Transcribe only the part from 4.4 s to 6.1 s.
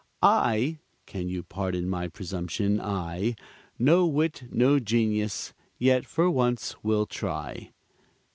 no genius yet